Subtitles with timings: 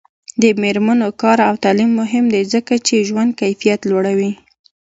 [0.41, 4.31] د میرمنو کار او تعلیم مهم دی ځکه چې ژوند کیفیت لوړوي.